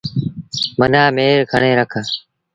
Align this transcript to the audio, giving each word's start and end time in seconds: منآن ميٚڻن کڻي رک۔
منآن 0.79 1.09
ميٚڻن 1.15 1.39
کڻي 1.51 1.71
رک۔ 1.79 1.93